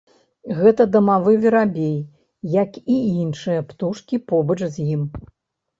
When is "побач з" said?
4.35-4.75